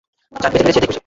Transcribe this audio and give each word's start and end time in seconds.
যাক, 0.33 0.51
বেঁচে 0.53 0.63
ফিরেছ 0.63 0.77
এতেই 0.77 0.87
খুশি। 0.87 0.99